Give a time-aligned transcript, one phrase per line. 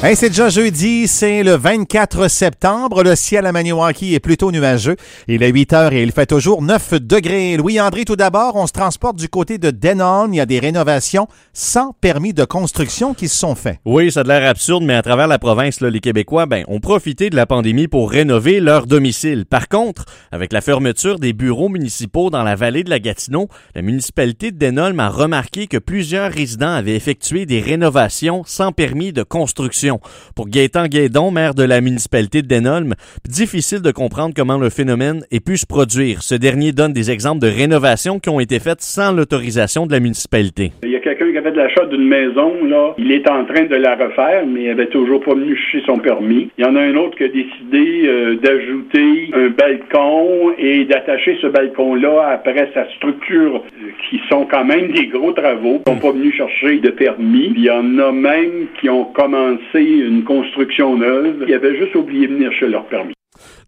[0.00, 3.02] C'est déjà jeudi, c'est le 24 septembre.
[3.02, 4.96] Le ciel à Maniwaki est plutôt nuageux.
[5.26, 7.56] Il est 8 heures et il fait toujours 9 degrés.
[7.56, 10.28] Louis-André, tout d'abord, on se transporte du côté de Denon.
[10.32, 13.78] Il y a des rénovations sans permis de construction qui se sont faites.
[13.84, 16.80] Oui, ça a l'air absurde, mais à travers la province, là, les Québécois ben, ont
[16.80, 19.46] profité de la pandémie pour rénover leur domicile.
[19.46, 23.82] Par contre, avec la fermeture des bureaux municipaux dans la vallée de la Gatineau, la
[23.82, 29.22] municipalité de Denholm a remarqué que plusieurs résidents avaient effectué des rénovations sans permis de
[29.22, 29.87] construction.
[30.34, 32.94] Pour Gaétan Guédon, maire de la municipalité de Denholm,
[33.28, 36.22] difficile de comprendre comment le phénomène ait pu se produire.
[36.22, 40.00] Ce dernier donne des exemples de rénovations qui ont été faites sans l'autorisation de la
[40.00, 40.72] municipalité.
[41.08, 42.94] Quelqu'un qui avait de l'achat d'une maison, là.
[42.98, 45.98] Il est en train de la refaire, mais il avait toujours pas venu chercher son
[45.98, 46.50] permis.
[46.58, 51.38] Il y en a un autre qui a décidé euh, d'ajouter un balcon et d'attacher
[51.40, 55.82] ce balcon-là après sa structure, euh, qui sont quand même des gros travaux.
[55.86, 57.52] Ils n'ont pas venu chercher de permis.
[57.56, 61.44] Il y en a même qui ont commencé une construction neuve.
[61.46, 63.17] Ils avaient juste oublié de venir chez leur permis.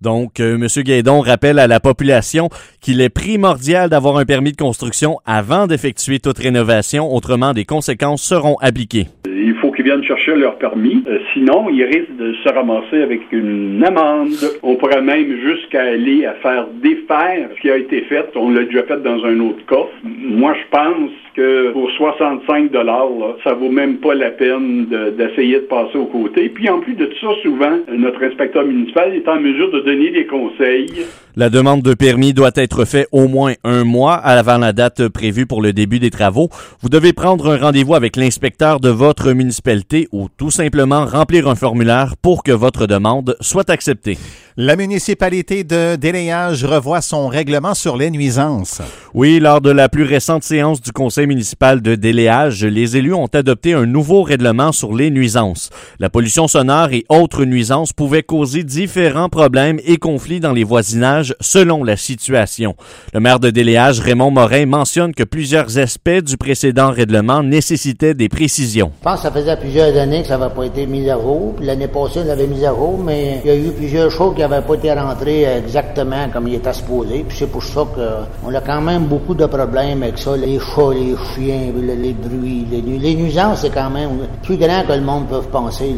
[0.00, 0.66] Donc, euh, M.
[0.84, 2.48] Guédon rappelle à la population
[2.80, 8.22] qu'il est primordial d'avoir un permis de construction avant d'effectuer toute rénovation, autrement des conséquences
[8.22, 9.06] seront appliquées.
[9.26, 13.20] Il faut qu'ils viennent chercher leur permis, euh, sinon ils risquent de se ramasser avec
[13.32, 14.30] une amende.
[14.62, 18.26] On pourrait même jusqu'à aller à faire défaire ce qui a été fait.
[18.36, 19.86] On l'a déjà fait dans un autre cas.
[20.04, 23.08] Moi, je pense que pour 65 dollars,
[23.44, 26.48] ça vaut même pas la peine d'essayer de, passer aux côtés.
[26.48, 30.10] Puis en plus de tout ça, souvent, notre inspecteur municipal est en mesure de donner
[30.10, 31.06] des conseils.
[31.38, 35.46] La demande de permis doit être faite au moins un mois avant la date prévue
[35.46, 36.48] pour le début des travaux.
[36.82, 41.54] Vous devez prendre un rendez-vous avec l'inspecteur de votre municipalité ou tout simplement remplir un
[41.54, 44.18] formulaire pour que votre demande soit acceptée.
[44.56, 48.82] La municipalité de Déléage revoit son règlement sur les nuisances.
[49.14, 53.26] Oui, lors de la plus récente séance du conseil municipal de Déléage, les élus ont
[53.26, 55.70] adopté un nouveau règlement sur les nuisances.
[56.00, 61.27] La pollution sonore et autres nuisances pouvaient causer différents problèmes et conflits dans les voisinages
[61.40, 62.74] selon la situation.
[63.12, 68.28] Le maire de Déléage, Raymond Morin, mentionne que plusieurs aspects du précédent règlement nécessitaient des
[68.28, 68.92] précisions.
[69.00, 71.54] Je pense que ça faisait plusieurs années que ça n'avait pas été mis à jour.
[71.60, 74.40] L'année passée, on l'avait mis à jour, mais il y a eu plusieurs choses qui
[74.40, 77.24] n'avait pas été rentré exactement comme il était supposé.
[77.30, 80.36] C'est pour ça qu'on a quand même beaucoup de problèmes avec ça.
[80.36, 84.10] Les chats, les chiens, les, bruits, les, nuisances, c'est quand même
[84.42, 85.94] plus grand que le monde peut penser.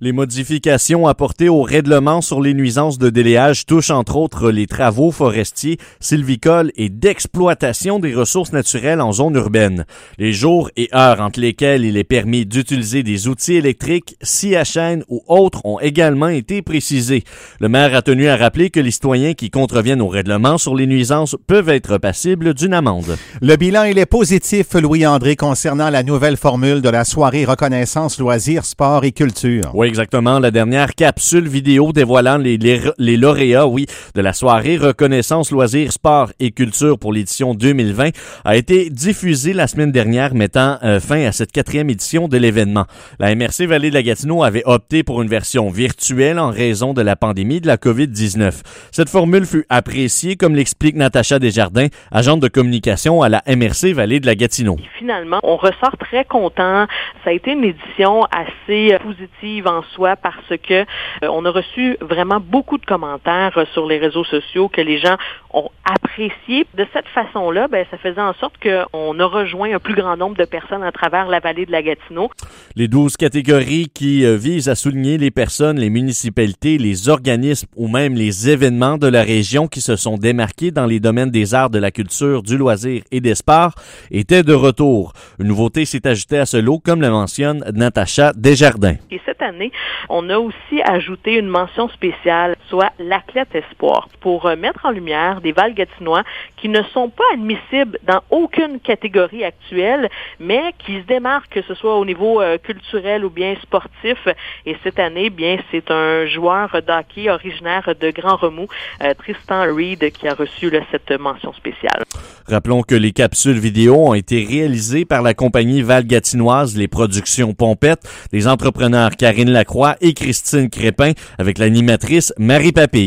[0.00, 5.10] Les modifications apportées au règlement sur les nuisances de déléage touchent entre autres les travaux
[5.10, 9.86] forestiers, sylvicoles et d'exploitation des ressources naturelles en zone urbaine.
[10.16, 14.62] Les jours et heures entre lesquels il est permis d'utiliser des outils électriques, scie à
[14.62, 17.24] chaîne ou autres ont également été précisés.
[17.58, 20.86] Le maire a tenu à rappeler que les citoyens qui contreviennent au règlement sur les
[20.86, 23.16] nuisances peuvent être passibles d'une amende.
[23.42, 28.64] Le bilan, il est positif, Louis-André, concernant la nouvelle formule de la soirée reconnaissance loisirs,
[28.64, 30.38] sport et culture exactement.
[30.38, 36.30] La dernière capsule vidéo dévoilant les, les, lauréats, oui, de la soirée Reconnaissance, loisirs, sport
[36.38, 38.10] et culture pour l'édition 2020
[38.44, 42.84] a été diffusée la semaine dernière, mettant euh, fin à cette quatrième édition de l'événement.
[43.18, 47.02] La MRC Vallée de la Gatineau avait opté pour une version virtuelle en raison de
[47.02, 48.62] la pandémie de la COVID-19.
[48.92, 54.20] Cette formule fut appréciée, comme l'explique Natacha Desjardins, agente de communication à la MRC Vallée
[54.20, 54.76] de la Gatineau.
[54.98, 56.86] Finalement, on ressort très content.
[57.24, 60.84] Ça a été une édition assez positive en soi parce que euh,
[61.22, 65.16] on a reçu vraiment beaucoup de commentaires euh, sur les réseaux sociaux que les gens
[65.52, 66.66] ont apprécié.
[66.74, 70.36] De cette façon-là, ben, ça faisait en sorte qu'on a rejoint un plus grand nombre
[70.36, 72.30] de personnes à travers la vallée de la Gatineau.
[72.76, 77.88] Les douze catégories qui euh, visent à souligner les personnes, les municipalités, les organismes ou
[77.88, 81.70] même les événements de la région qui se sont démarqués dans les domaines des arts,
[81.70, 83.72] de la culture, du loisir et des sports
[84.10, 85.12] étaient de retour.
[85.38, 88.96] Une nouveauté s'est ajoutée à ce lot, comme le mentionne Natacha Desjardins.
[89.10, 89.67] Et cette année,
[90.08, 95.40] on a aussi ajouté une mention spéciale, soit l'athlète espoir, pour euh, mettre en lumière
[95.40, 96.22] des Valgatinois
[96.56, 100.08] qui ne sont pas admissibles dans aucune catégorie actuelle,
[100.40, 104.28] mais qui se démarquent, que ce soit au niveau euh, culturel ou bien sportif.
[104.66, 108.68] Et cette année, bien, c'est un joueur d'hockey originaire de Grand Remous,
[109.02, 112.04] euh, Tristan Reed, qui a reçu cette mention spéciale.
[112.48, 118.08] Rappelons que les capsules vidéo ont été réalisées par la compagnie valgatinoise Les Productions Pompettes,
[118.32, 123.06] des entrepreneurs Karine Lacroix et Christine Crépin avec l'animatrice Marie Papille.